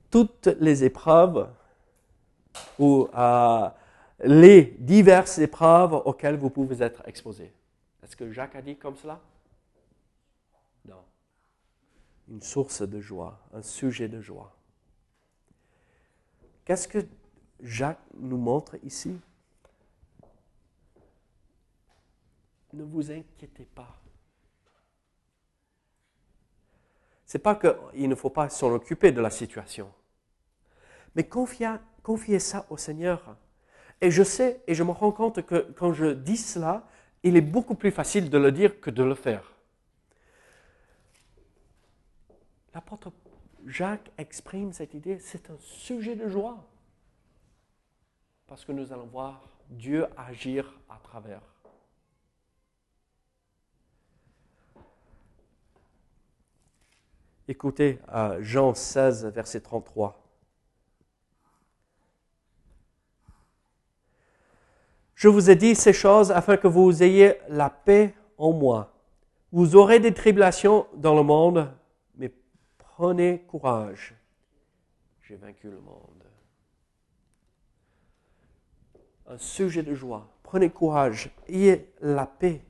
toutes 0.09 0.47
les 0.59 0.83
épreuves 0.83 1.47
ou 2.79 3.07
les 4.23 4.75
diverses 4.79 5.39
épreuves 5.39 5.93
auxquelles 5.93 6.37
vous 6.37 6.49
pouvez 6.49 6.83
être 6.83 7.01
exposés. 7.07 7.53
Est-ce 8.03 8.15
que 8.15 8.31
Jacques 8.31 8.55
a 8.55 8.61
dit 8.61 8.77
comme 8.77 8.95
cela? 8.95 9.19
Non. 10.87 11.03
Une 12.29 12.41
source 12.41 12.81
de 12.81 12.99
joie, 12.99 13.39
un 13.53 13.61
sujet 13.61 14.07
de 14.07 14.21
joie. 14.21 14.55
Qu'est-ce 16.65 16.87
que 16.87 16.99
Jacques 17.61 17.99
nous 18.17 18.37
montre 18.37 18.77
ici? 18.83 19.19
Ne 22.73 22.83
vous 22.83 23.11
inquiétez 23.11 23.65
pas. 23.65 23.97
Ce 27.25 27.37
n'est 27.37 27.41
pas 27.41 27.55
qu'il 27.55 28.09
ne 28.09 28.15
faut 28.15 28.29
pas 28.29 28.49
s'en 28.49 28.71
occuper 28.73 29.11
de 29.11 29.21
la 29.21 29.29
situation, 29.29 29.91
mais 31.15 31.23
confiez, 31.23 31.75
confiez 32.03 32.39
ça 32.39 32.65
au 32.69 32.77
Seigneur. 32.77 33.35
Et 34.01 34.11
je 34.11 34.23
sais, 34.23 34.61
et 34.67 34.73
je 34.73 34.83
me 34.83 34.91
rends 34.91 35.11
compte 35.11 35.45
que 35.45 35.71
quand 35.77 35.93
je 35.93 36.07
dis 36.07 36.37
cela, 36.37 36.87
il 37.23 37.37
est 37.37 37.41
beaucoup 37.41 37.75
plus 37.75 37.91
facile 37.91 38.29
de 38.29 38.37
le 38.37 38.51
dire 38.51 38.79
que 38.81 38.89
de 38.89 39.03
le 39.03 39.15
faire. 39.15 39.53
L'apôtre 42.73 43.11
Jacques 43.67 44.11
exprime 44.17 44.73
cette 44.73 44.93
idée, 44.93 45.19
c'est 45.19 45.49
un 45.49 45.57
sujet 45.59 46.15
de 46.15 46.27
joie. 46.27 46.65
Parce 48.47 48.65
que 48.65 48.71
nous 48.71 48.91
allons 48.91 49.05
voir 49.05 49.47
Dieu 49.69 50.07
agir 50.17 50.73
à 50.89 50.97
travers. 51.03 51.41
Écoutez 57.47 57.99
Jean 58.39 58.73
16, 58.73 59.25
verset 59.27 59.61
33. 59.61 60.20
Je 65.21 65.27
vous 65.27 65.51
ai 65.51 65.55
dit 65.55 65.75
ces 65.75 65.93
choses 65.93 66.31
afin 66.31 66.57
que 66.57 66.67
vous 66.67 67.03
ayez 67.03 67.35
la 67.47 67.69
paix 67.69 68.15
en 68.39 68.53
moi. 68.53 68.91
Vous 69.51 69.75
aurez 69.75 69.99
des 69.99 70.15
tribulations 70.15 70.87
dans 70.95 71.13
le 71.13 71.21
monde, 71.21 71.71
mais 72.15 72.33
prenez 72.79 73.43
courage. 73.43 74.15
J'ai 75.21 75.35
vaincu 75.35 75.69
le 75.69 75.79
monde. 75.79 76.23
Un 79.27 79.37
sujet 79.37 79.83
de 79.83 79.93
joie. 79.93 80.27
Prenez 80.41 80.71
courage. 80.71 81.29
Ayez 81.47 81.93
la 82.01 82.25
paix. 82.25 82.65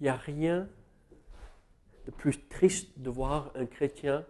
Il 0.00 0.04
n'y 0.04 0.08
a 0.08 0.16
rien 0.16 0.66
de 2.06 2.10
plus 2.10 2.48
triste 2.48 2.98
de 2.98 3.10
voir 3.10 3.50
un 3.54 3.66
chrétien 3.66 4.24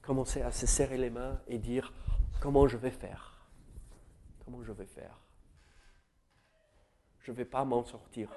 commencer 0.00 0.40
à 0.40 0.50
se 0.50 0.66
serrer 0.66 0.96
les 0.96 1.10
mains 1.10 1.38
et 1.46 1.58
dire 1.58 1.92
Comment 2.42 2.66
je 2.66 2.76
vais 2.76 2.90
faire? 2.90 3.46
Comment 4.44 4.64
je 4.64 4.72
vais 4.72 4.86
faire? 4.86 5.16
Je 7.20 7.30
ne 7.30 7.36
vais 7.36 7.44
pas 7.44 7.64
m'en 7.64 7.84
sortir. 7.84 8.28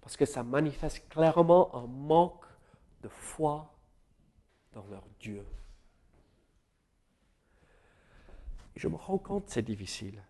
Parce 0.00 0.16
que 0.16 0.26
ça 0.26 0.42
manifeste 0.42 1.08
clairement 1.08 1.72
un 1.76 1.86
manque 1.86 2.44
de 3.02 3.08
foi 3.08 3.72
dans 4.72 4.84
leur 4.86 5.04
Dieu. 5.20 5.46
je 8.74 8.88
me 8.88 8.96
rends 8.96 9.18
compte 9.18 9.46
que 9.46 9.52
c'est 9.52 9.62
difficile. 9.62 10.20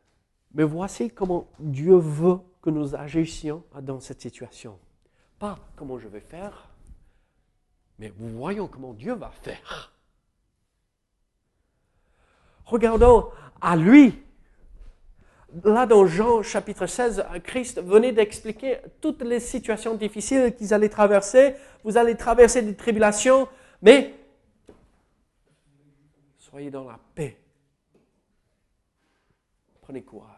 Mais 0.52 0.64
voici 0.64 1.10
comment 1.10 1.48
Dieu 1.58 1.96
veut 1.96 2.40
que 2.60 2.68
nous 2.68 2.94
agissions 2.96 3.64
dans 3.80 4.00
cette 4.00 4.20
situation. 4.20 4.78
Pas 5.38 5.58
comment 5.74 5.98
je 5.98 6.08
vais 6.08 6.20
faire, 6.20 6.68
mais 7.98 8.12
voyons 8.18 8.68
comment 8.68 8.92
Dieu 8.92 9.14
va 9.14 9.30
faire. 9.30 9.97
Regardons 12.68 13.30
à 13.62 13.76
lui. 13.76 14.22
Là, 15.64 15.86
dans 15.86 16.06
Jean 16.06 16.42
chapitre 16.42 16.86
16, 16.86 17.24
Christ 17.42 17.82
venait 17.82 18.12
d'expliquer 18.12 18.78
toutes 19.00 19.22
les 19.22 19.40
situations 19.40 19.94
difficiles 19.94 20.54
qu'ils 20.54 20.74
allaient 20.74 20.90
traverser. 20.90 21.54
Vous 21.82 21.96
allez 21.96 22.14
traverser 22.14 22.60
des 22.60 22.76
tribulations, 22.76 23.48
mais 23.80 24.14
soyez 26.36 26.70
dans 26.70 26.84
la 26.84 27.00
paix. 27.14 27.38
Prenez 29.80 30.02
courage. 30.02 30.34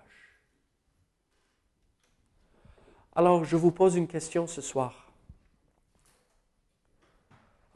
Alors, 3.17 3.45
je 3.45 3.57
vous 3.57 3.73
pose 3.73 3.97
une 3.97 4.07
question 4.07 4.47
ce 4.47 4.61
soir. 4.61 5.11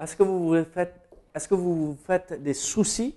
Est-ce 0.00 0.14
que 0.14 0.22
vous 0.22 0.48
vous 0.48 0.64
faites, 0.64 1.10
est-ce 1.34 1.48
que 1.48 1.56
vous 1.56 1.86
vous 1.86 1.98
faites 2.06 2.40
des 2.40 2.54
soucis 2.54 3.16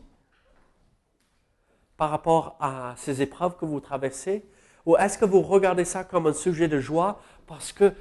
par 1.97 2.11
rapport 2.11 2.55
à 2.59 2.93
ces 2.97 3.21
épreuves 3.21 3.57
que 3.57 3.65
vous 3.65 3.79
traversez? 3.79 4.45
Ou 4.85 4.95
est-ce 4.95 5.17
que 5.17 5.25
vous 5.25 5.41
regardez 5.41 5.83
ça 5.83 6.03
comme 6.03 6.27
un 6.27 6.33
sujet 6.33 6.67
de 6.67 6.79
joie 6.79 7.19
parce 7.45 7.73
que 7.73 7.93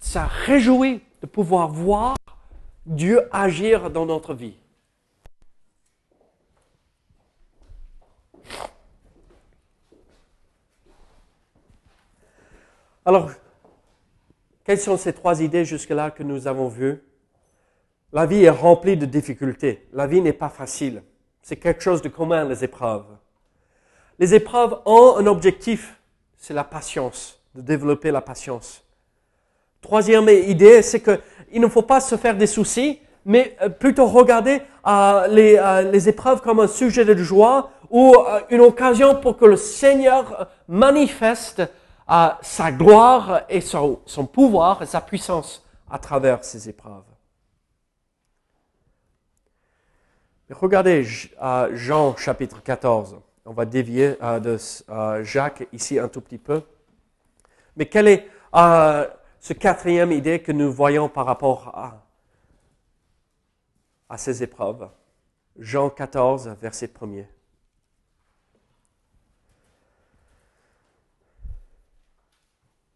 ça, 0.00 0.26
réjouit 0.26 1.02
de 1.22 1.26
pouvoir 1.26 1.68
voir 1.68 2.16
Dieu 2.84 3.26
agir 3.32 3.90
dans 3.90 4.04
notre 4.04 4.34
vie? 4.34 4.56
Alors, 13.06 13.30
quelles 14.64 14.80
sont 14.80 14.96
ces 14.96 15.12
trois 15.12 15.42
idées 15.42 15.64
jusque-là 15.64 16.10
que 16.10 16.22
nous 16.22 16.46
avons 16.46 16.68
vues? 16.68 17.02
La 18.12 18.26
vie 18.26 18.44
est 18.44 18.50
remplie 18.50 18.96
de 18.96 19.06
difficultés. 19.06 19.88
La 19.92 20.06
vie 20.06 20.20
n'est 20.20 20.32
pas 20.32 20.48
facile. 20.48 21.02
C'est 21.44 21.56
quelque 21.56 21.82
chose 21.82 22.00
de 22.00 22.08
commun, 22.08 22.48
les 22.48 22.64
épreuves. 22.64 23.04
Les 24.18 24.34
épreuves 24.34 24.78
ont 24.86 25.18
un 25.18 25.26
objectif, 25.26 26.00
c'est 26.38 26.54
la 26.54 26.64
patience, 26.64 27.38
de 27.54 27.60
développer 27.60 28.10
la 28.10 28.22
patience. 28.22 28.82
Troisième 29.82 30.26
idée, 30.30 30.80
c'est 30.80 31.02
qu'il 31.02 31.60
ne 31.60 31.68
faut 31.68 31.82
pas 31.82 32.00
se 32.00 32.16
faire 32.16 32.34
des 32.38 32.46
soucis, 32.46 32.98
mais 33.26 33.58
euh, 33.60 33.68
plutôt 33.68 34.06
regarder 34.06 34.62
euh, 34.86 35.26
les, 35.26 35.58
euh, 35.58 35.82
les, 35.82 36.08
épreuves 36.08 36.40
comme 36.40 36.60
un 36.60 36.66
sujet 36.66 37.04
de 37.04 37.14
joie 37.14 37.72
ou 37.90 38.16
une 38.48 38.62
occasion 38.62 39.20
pour 39.20 39.36
que 39.36 39.44
le 39.44 39.58
Seigneur 39.58 40.48
manifeste 40.66 41.62
sa 42.40 42.72
gloire 42.72 43.42
et 43.50 43.60
son 43.60 44.26
pouvoir 44.32 44.80
et 44.80 44.86
sa 44.86 45.02
puissance 45.02 45.62
à 45.90 45.98
travers 45.98 46.42
ces 46.42 46.70
épreuves. 46.70 47.13
Regardez 50.50 51.04
Jean 51.72 52.16
chapitre 52.16 52.62
14. 52.62 53.18
On 53.46 53.52
va 53.52 53.64
dévier 53.64 54.22
euh, 54.22 54.40
de 54.40 54.58
Jacques 55.24 55.66
ici 55.72 55.98
un 55.98 56.08
tout 56.08 56.20
petit 56.20 56.38
peu. 56.38 56.62
Mais 57.76 57.86
quelle 57.86 58.08
est 58.08 58.28
euh, 58.54 59.08
ce 59.40 59.54
quatrième 59.54 60.12
idée 60.12 60.42
que 60.42 60.52
nous 60.52 60.70
voyons 60.70 61.08
par 61.08 61.24
rapport 61.26 61.68
à, 64.08 64.18
ces 64.18 64.42
épreuves? 64.42 64.88
Jean 65.58 65.88
14, 65.88 66.56
verset 66.60 66.86
1er. 66.86 67.26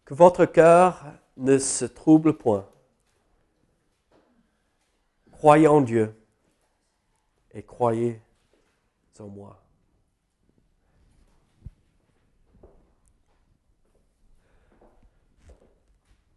Que 0.05 0.13
votre 0.13 0.45
cœur 0.45 1.03
ne 1.35 1.57
se 1.57 1.85
trouble 1.85 2.37
point. 2.37 2.67
Croyez 5.31 5.67
en 5.67 5.81
Dieu 5.81 6.18
et 7.51 7.63
croyez 7.63 8.21
en 9.19 9.27
moi. 9.27 9.61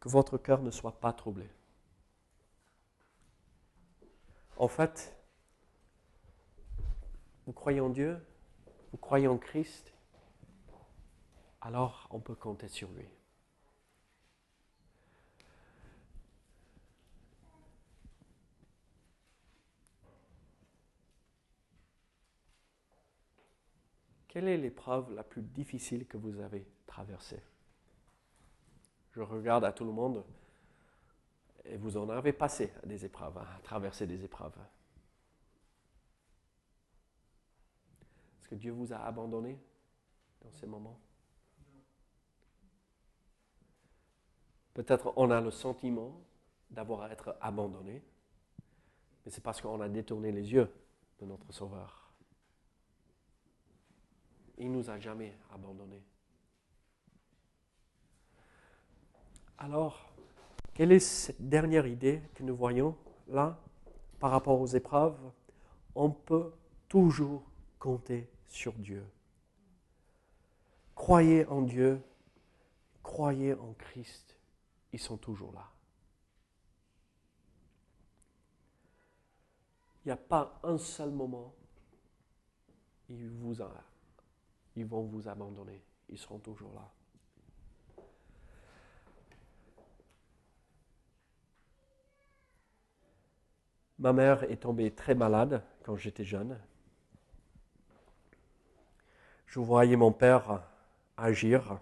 Que 0.00 0.08
votre 0.08 0.36
cœur 0.36 0.62
ne 0.62 0.70
soit 0.70 0.98
pas 1.00 1.12
troublé. 1.12 1.48
En 4.56 4.68
fait, 4.68 5.16
vous 7.46 7.52
croyez 7.52 7.80
en 7.80 7.88
Dieu, 7.88 8.24
vous 8.90 8.98
croyez 8.98 9.28
en 9.28 9.38
Christ, 9.38 9.92
alors 11.60 12.08
on 12.10 12.20
peut 12.20 12.34
compter 12.34 12.68
sur 12.68 12.90
lui. 12.92 13.08
Quelle 24.32 24.48
est 24.48 24.56
l'épreuve 24.56 25.12
la 25.12 25.22
plus 25.22 25.42
difficile 25.42 26.06
que 26.06 26.16
vous 26.16 26.40
avez 26.40 26.66
traversée? 26.86 27.42
Je 29.10 29.20
regarde 29.20 29.62
à 29.62 29.72
tout 29.72 29.84
le 29.84 29.92
monde 29.92 30.24
et 31.66 31.76
vous 31.76 31.98
en 31.98 32.08
avez 32.08 32.32
passé 32.32 32.72
des 32.86 33.04
épreuves, 33.04 33.36
à 33.36 33.60
traverser 33.62 34.06
des 34.06 34.24
épreuves. 34.24 34.56
que 38.48 38.54
Dieu 38.54 38.72
vous 38.72 38.90
a 38.94 38.96
abandonné 39.04 39.58
dans 40.40 40.50
ces 40.52 40.66
moments? 40.66 40.98
Peut-être 44.72 45.12
on 45.16 45.30
a 45.30 45.42
le 45.42 45.50
sentiment 45.50 46.22
d'avoir 46.70 47.02
à 47.02 47.10
être 47.10 47.36
abandonné, 47.42 48.02
mais 49.26 49.30
c'est 49.30 49.42
parce 49.42 49.60
qu'on 49.60 49.82
a 49.82 49.90
détourné 49.90 50.32
les 50.32 50.54
yeux 50.54 50.72
de 51.20 51.26
notre 51.26 51.52
Sauveur. 51.52 52.11
Il 54.58 54.70
ne 54.70 54.76
nous 54.76 54.90
a 54.90 54.98
jamais 54.98 55.36
abandonnés. 55.52 56.02
Alors, 59.58 60.12
quelle 60.74 60.92
est 60.92 61.00
cette 61.00 61.48
dernière 61.48 61.86
idée 61.86 62.22
que 62.34 62.42
nous 62.42 62.56
voyons 62.56 62.96
là 63.28 63.58
par 64.18 64.30
rapport 64.30 64.60
aux 64.60 64.66
épreuves? 64.66 65.18
On 65.94 66.10
peut 66.10 66.52
toujours 66.88 67.42
compter 67.78 68.28
sur 68.46 68.72
Dieu. 68.74 69.04
Croyez 70.94 71.46
en 71.46 71.62
Dieu, 71.62 72.02
croyez 73.02 73.54
en 73.54 73.72
Christ, 73.74 74.36
ils 74.92 75.00
sont 75.00 75.16
toujours 75.16 75.52
là. 75.52 75.68
Il 80.04 80.08
n'y 80.08 80.12
a 80.12 80.16
pas 80.16 80.58
un 80.64 80.78
seul 80.78 81.10
moment 81.10 81.54
ils, 83.08 83.28
vous 83.28 83.60
ils 84.76 84.86
vont 84.86 85.02
vous 85.02 85.28
abandonner. 85.28 85.82
Ils 86.08 86.18
seront 86.18 86.38
toujours 86.38 86.72
là. 86.74 86.88
Ma 93.98 94.12
mère 94.12 94.42
est 94.50 94.56
tombée 94.56 94.90
très 94.90 95.14
malade 95.14 95.62
quand 95.84 95.96
j'étais 95.96 96.24
jeune. 96.24 96.58
Je 99.46 99.60
voyais 99.60 99.96
mon 99.96 100.12
père 100.12 100.62
agir. 101.16 101.78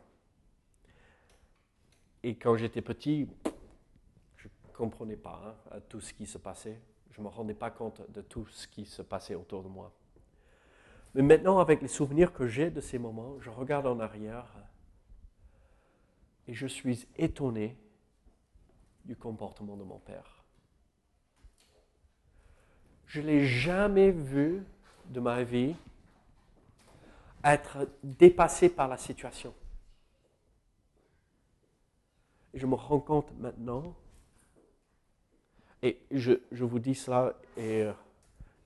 Et 2.22 2.36
quand 2.36 2.56
j'étais 2.56 2.82
petit, 2.82 3.26
je 4.36 4.48
ne 4.48 4.72
comprenais 4.74 5.16
pas 5.16 5.56
hein, 5.70 5.80
tout 5.88 6.00
ce 6.00 6.12
qui 6.12 6.26
se 6.26 6.36
passait. 6.36 6.78
Je 7.10 7.20
ne 7.20 7.24
me 7.24 7.30
rendais 7.30 7.54
pas 7.54 7.70
compte 7.70 8.02
de 8.10 8.20
tout 8.20 8.46
ce 8.48 8.68
qui 8.68 8.84
se 8.84 9.02
passait 9.02 9.34
autour 9.34 9.62
de 9.62 9.68
moi. 9.68 9.90
Mais 11.14 11.22
maintenant, 11.22 11.58
avec 11.58 11.82
les 11.82 11.88
souvenirs 11.88 12.32
que 12.32 12.46
j'ai 12.46 12.70
de 12.70 12.80
ces 12.80 12.98
moments, 12.98 13.38
je 13.40 13.50
regarde 13.50 13.86
en 13.86 13.98
arrière 13.98 14.46
et 16.46 16.54
je 16.54 16.66
suis 16.66 17.06
étonné 17.16 17.76
du 19.04 19.16
comportement 19.16 19.76
de 19.76 19.82
mon 19.82 19.98
père. 19.98 20.44
Je 23.06 23.20
ne 23.20 23.26
l'ai 23.26 23.46
jamais 23.46 24.12
vu 24.12 24.62
de 25.06 25.20
ma 25.20 25.42
vie 25.42 25.74
être 27.42 27.88
dépassé 28.04 28.68
par 28.68 28.86
la 28.86 28.96
situation. 28.96 29.52
Et 32.54 32.58
je 32.58 32.66
me 32.66 32.74
rends 32.74 33.00
compte 33.00 33.32
maintenant 33.38 33.96
et 35.82 35.98
je, 36.10 36.34
vous 36.52 36.78
dis 36.78 36.94
cela, 36.94 37.34
et 37.56 37.84
euh, 37.84 37.92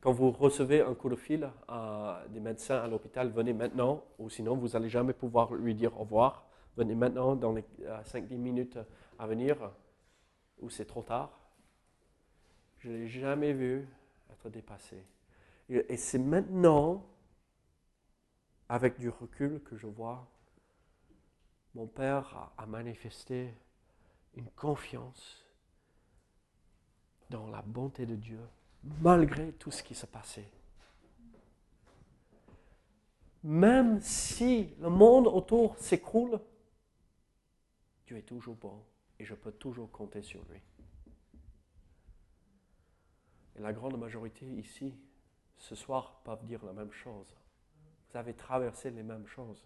quand 0.05 0.13
vous 0.13 0.33
recevez 0.33 0.83
un 0.83 0.95
coup 0.95 1.09
de 1.09 1.17
fil 1.17 1.51
à 1.67 2.25
des 2.29 2.39
médecins 2.39 2.77
à 2.77 2.87
l'hôpital, 2.87 3.31
venez 3.31 3.55
maintenant, 3.55 4.05
ou 4.19 4.29
sinon 4.29 4.55
vous 4.55 4.69
n'allez 4.69 4.91
jamais 4.91 5.15
pouvoir 5.15 5.55
lui 5.55 5.75
dire 5.75 5.99
au 5.99 6.01
revoir. 6.01 6.47
Venez 6.77 6.95
maintenant 6.95 7.35
dans 7.37 7.53
les 7.53 7.65
5-10 8.13 8.37
minutes 8.37 8.79
à 9.19 9.27
venir, 9.27 9.57
ou 10.61 10.69
c'est 10.69 10.85
trop 10.85 11.03
tard. 11.03 11.41
Je 12.81 12.91
ne 12.91 12.97
l'ai 12.99 13.09
jamais 13.09 13.55
vu 13.55 13.89
être 14.31 14.51
dépassé. 14.51 15.03
Et, 15.71 15.97
c'est 15.97 16.19
maintenant, 16.19 17.07
avec 18.69 18.99
du 18.99 19.09
recul, 19.09 19.63
que 19.63 19.75
je 19.75 19.87
vois 19.87 20.29
mon 21.75 21.87
père 21.87 22.53
a 22.59 22.67
manifesté 22.67 23.55
une 24.35 24.51
confiance 24.51 25.47
dans 27.31 27.49
la 27.49 27.63
bonté 27.63 28.05
de 28.05 28.17
Dieu, 28.17 28.47
malgré 29.01 29.53
tout 29.53 29.71
ce 29.71 29.83
qui 29.83 29.95
se 29.95 30.07
passait. 30.07 30.49
Même 33.43 34.01
si 34.01 34.75
le 34.81 34.89
monde 34.89 35.27
autour 35.27 35.77
s'écroule, 35.79 36.41
Dieu 38.07 38.17
est 38.17 38.23
toujours 38.23 38.57
bon 38.57 38.83
et 39.19 39.25
je 39.25 39.35
peux 39.35 39.53
toujours 39.53 39.91
compter 39.91 40.23
sur 40.23 40.43
lui. 40.51 40.61
Et 43.57 43.61
la 43.61 43.73
grande 43.73 43.99
majorité 43.99 44.47
ici, 44.47 44.95
ce 45.59 45.75
soir, 45.75 46.21
peuvent 46.25 46.45
dire 46.45 46.65
la 46.65 46.73
même 46.73 46.93
chose. 46.93 47.35
Vous 48.11 48.17
avez 48.17 48.35
traversé 48.35 48.91
les 48.91 49.03
mêmes 49.03 49.27
choses. 49.27 49.65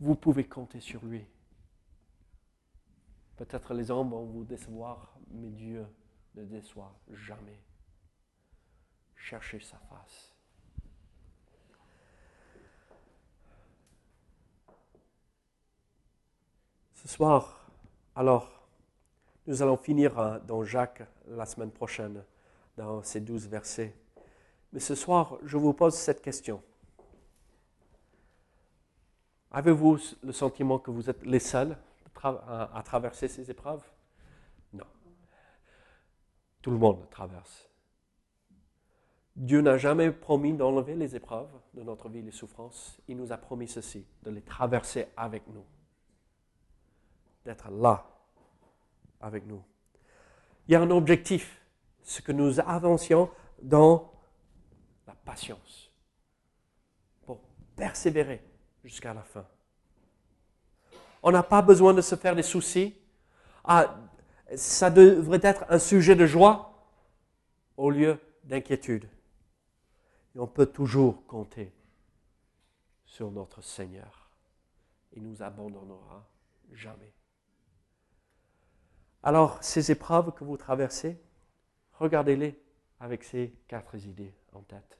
Vous 0.00 0.14
pouvez 0.14 0.44
compter 0.44 0.80
sur 0.80 1.04
lui. 1.04 1.26
Peut-être 3.36 3.74
les 3.74 3.90
hommes 3.90 4.10
vont 4.10 4.24
vous 4.24 4.44
décevoir, 4.44 5.16
mais 5.30 5.50
Dieu 5.50 5.86
ne 6.34 6.44
déçoit 6.44 6.94
jamais. 7.10 7.60
Cherchez 9.16 9.60
sa 9.60 9.78
face. 9.78 10.34
Ce 16.94 17.08
soir, 17.08 17.70
alors, 18.16 18.66
nous 19.46 19.62
allons 19.62 19.76
finir 19.76 20.18
hein, 20.18 20.40
dans 20.46 20.64
Jacques 20.64 21.02
la 21.28 21.44
semaine 21.44 21.70
prochaine, 21.70 22.24
dans 22.76 23.02
ces 23.02 23.20
douze 23.20 23.46
versets. 23.46 23.94
Mais 24.72 24.80
ce 24.80 24.94
soir, 24.94 25.38
je 25.44 25.56
vous 25.56 25.72
pose 25.72 25.94
cette 25.94 26.22
question. 26.22 26.62
Avez-vous 29.50 29.98
le 30.22 30.32
sentiment 30.32 30.78
que 30.78 30.90
vous 30.90 31.08
êtes 31.08 31.24
les 31.24 31.38
seuls 31.38 31.76
à, 32.22 32.82
traverser 32.84 33.28
ces 33.28 33.50
épreuves? 33.50 33.84
Tout 36.64 36.70
le 36.70 36.78
monde 36.78 37.10
traverse. 37.10 37.68
Dieu 39.36 39.60
n'a 39.60 39.76
jamais 39.76 40.10
promis 40.10 40.54
d'enlever 40.54 40.94
les 40.94 41.14
épreuves 41.14 41.50
de 41.74 41.82
notre 41.82 42.08
vie, 42.08 42.22
les 42.22 42.30
souffrances. 42.30 42.98
Il 43.06 43.18
nous 43.18 43.32
a 43.32 43.36
promis 43.36 43.68
ceci, 43.68 44.06
de 44.22 44.30
les 44.30 44.40
traverser 44.40 45.08
avec 45.14 45.46
nous, 45.48 45.66
d'être 47.44 47.70
là 47.70 48.06
avec 49.20 49.44
nous. 49.44 49.62
Il 50.66 50.72
y 50.72 50.74
a 50.74 50.80
un 50.80 50.90
objectif, 50.90 51.60
ce 52.02 52.22
que 52.22 52.32
nous 52.32 52.58
avancions 52.60 53.30
dans 53.60 54.10
la 55.06 55.14
patience, 55.14 55.92
pour 57.26 57.40
persévérer 57.76 58.42
jusqu'à 58.82 59.12
la 59.12 59.22
fin. 59.22 59.46
On 61.22 61.30
n'a 61.30 61.42
pas 61.42 61.60
besoin 61.60 61.92
de 61.92 62.00
se 62.00 62.14
faire 62.14 62.34
des 62.34 62.42
soucis. 62.42 62.96
Ah, 63.64 63.98
ça 64.56 64.90
devrait 64.90 65.40
être 65.42 65.64
un 65.68 65.78
sujet 65.78 66.16
de 66.16 66.26
joie 66.26 66.86
au 67.76 67.90
lieu 67.90 68.18
d'inquiétude. 68.44 69.08
Et 70.34 70.38
on 70.38 70.46
peut 70.46 70.66
toujours 70.66 71.26
compter 71.26 71.72
sur 73.04 73.30
notre 73.30 73.62
Seigneur. 73.62 74.30
Il 75.12 75.22
nous 75.22 75.42
abandonnera 75.42 76.26
jamais. 76.72 77.12
Alors, 79.22 79.62
ces 79.62 79.90
épreuves 79.90 80.32
que 80.32 80.44
vous 80.44 80.56
traversez, 80.56 81.18
regardez-les 81.94 82.60
avec 83.00 83.24
ces 83.24 83.54
quatre 83.68 83.94
idées 83.94 84.34
en 84.52 84.60
tête. 84.60 84.98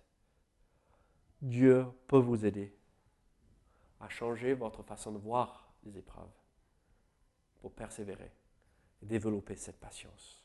Dieu 1.42 1.84
peut 2.06 2.18
vous 2.18 2.46
aider 2.46 2.74
à 4.00 4.08
changer 4.08 4.54
votre 4.54 4.82
façon 4.82 5.12
de 5.12 5.18
voir 5.18 5.74
des 5.82 5.98
épreuves 5.98 6.32
pour 7.60 7.72
persévérer 7.72 8.30
développer 9.04 9.56
cette 9.56 9.78
patience. 9.78 10.42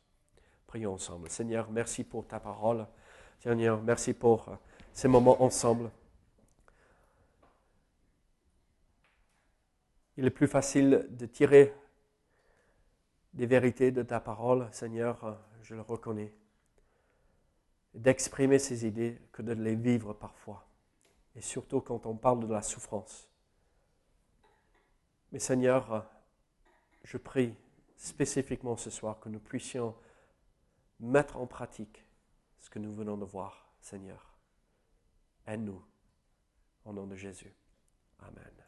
Prions 0.67 0.93
ensemble. 0.93 1.29
Seigneur, 1.29 1.71
merci 1.71 2.03
pour 2.03 2.27
ta 2.27 2.39
parole. 2.39 2.85
Seigneur, 3.39 3.81
merci 3.81 4.13
pour 4.13 4.49
euh, 4.49 4.55
ces 4.93 5.07
moments 5.07 5.41
ensemble. 5.41 5.89
Il 10.17 10.25
est 10.25 10.31
plus 10.31 10.47
facile 10.47 11.07
de 11.09 11.25
tirer 11.25 11.73
des 13.33 13.45
vérités 13.45 13.91
de 13.91 14.03
ta 14.03 14.19
parole, 14.19 14.67
Seigneur, 14.71 15.23
euh, 15.23 15.33
je 15.61 15.75
le 15.75 15.81
reconnais, 15.81 16.33
d'exprimer 17.93 18.59
ces 18.59 18.85
idées 18.85 19.19
que 19.31 19.41
de 19.41 19.53
les 19.53 19.75
vivre 19.75 20.13
parfois. 20.13 20.67
Et 21.35 21.41
surtout 21.41 21.79
quand 21.79 22.05
on 22.05 22.15
parle 22.15 22.47
de 22.47 22.53
la 22.53 22.61
souffrance. 22.61 23.29
Mais 25.31 25.39
Seigneur, 25.39 26.05
je 27.03 27.17
prie 27.17 27.55
spécifiquement 27.99 28.77
ce 28.77 28.89
soir 28.89 29.19
que 29.19 29.29
nous 29.29 29.39
puissions 29.39 29.93
mettre 30.99 31.37
en 31.37 31.45
pratique 31.45 32.05
ce 32.57 32.69
que 32.69 32.79
nous 32.79 32.93
venons 32.93 33.17
de 33.17 33.25
voir, 33.25 33.69
Seigneur. 33.81 34.37
Aide-nous, 35.45 35.83
au 36.85 36.93
nom 36.93 37.05
de 37.05 37.15
Jésus. 37.15 37.53
Amen. 38.19 38.58